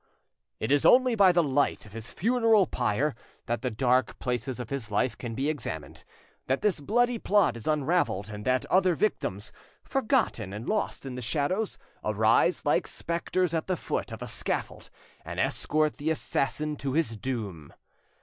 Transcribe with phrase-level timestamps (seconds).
[0.59, 3.13] It is only by the light of his funeral pyre
[3.45, 6.03] that the dark places of his life can be examined,
[6.47, 9.51] that this bloody plot is unravelled, and that other victims,
[9.83, 14.89] forgotten and lost in the shadows, arise like spectres at the foot of the scaffold,
[15.23, 17.71] and escort the assassin to his doom.